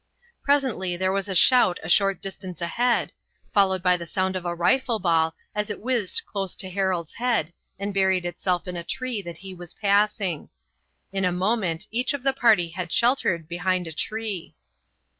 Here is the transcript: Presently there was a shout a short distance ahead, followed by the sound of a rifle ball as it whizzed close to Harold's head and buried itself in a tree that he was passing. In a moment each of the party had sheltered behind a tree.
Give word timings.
Presently 0.41 0.97
there 0.97 1.11
was 1.11 1.29
a 1.29 1.35
shout 1.35 1.79
a 1.83 1.87
short 1.87 2.23
distance 2.23 2.59
ahead, 2.59 3.11
followed 3.53 3.83
by 3.83 3.97
the 3.97 4.07
sound 4.07 4.35
of 4.35 4.45
a 4.47 4.55
rifle 4.55 4.97
ball 4.97 5.35
as 5.53 5.69
it 5.69 5.79
whizzed 5.79 6.25
close 6.25 6.55
to 6.55 6.71
Harold's 6.71 7.13
head 7.13 7.53
and 7.77 7.93
buried 7.93 8.25
itself 8.25 8.67
in 8.67 8.75
a 8.75 8.83
tree 8.83 9.21
that 9.21 9.37
he 9.37 9.53
was 9.53 9.75
passing. 9.75 10.49
In 11.13 11.23
a 11.23 11.31
moment 11.31 11.85
each 11.91 12.15
of 12.15 12.23
the 12.23 12.33
party 12.33 12.69
had 12.69 12.91
sheltered 12.91 13.47
behind 13.47 13.85
a 13.85 13.91
tree. 13.93 14.55